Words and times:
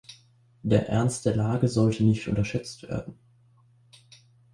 Der 0.63 0.89
Ernst 0.89 1.27
der 1.27 1.35
Lage 1.35 1.67
sollte 1.67 2.03
nicht 2.03 2.27
unterschätzt 2.27 2.81
werden. 2.89 3.19